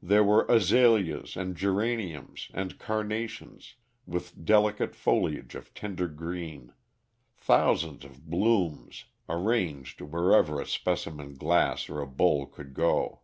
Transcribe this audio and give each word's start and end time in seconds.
There 0.00 0.24
were 0.24 0.46
azaleas 0.48 1.36
and 1.36 1.54
geraniums 1.54 2.50
and 2.54 2.78
carnations, 2.78 3.74
with 4.06 4.42
delicate 4.42 4.94
foliage 4.94 5.54
of 5.54 5.74
tender 5.74 6.08
green, 6.08 6.72
thousands 7.36 8.02
of 8.06 8.30
blooms, 8.30 9.04
arranged 9.28 10.00
wherever 10.00 10.58
a 10.58 10.64
specimen 10.66 11.34
glass 11.34 11.90
or 11.90 12.00
a 12.00 12.06
bowl 12.06 12.46
could 12.46 12.72
go. 12.72 13.20